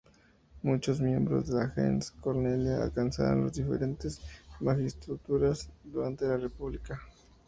Muchos 0.63 0.99
miembros 0.99 1.45
de 1.45 1.57
la 1.59 1.67
"gens" 1.69 2.09
Cornelia 2.09 2.81
alcanzaron 2.81 3.43
las 3.43 3.53
diferentes 3.53 4.19
magistraturas 4.59 5.69
durante 5.83 6.25
la 6.25 6.37
República. 6.37 6.99